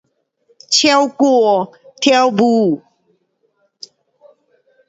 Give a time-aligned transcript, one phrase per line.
[0.71, 2.81] 唱歌，跳舞。